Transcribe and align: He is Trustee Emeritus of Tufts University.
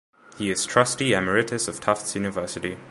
He 0.35 0.49
is 0.49 0.65
Trustee 0.65 1.13
Emeritus 1.13 1.67
of 1.67 1.79
Tufts 1.79 2.15
University. 2.15 2.79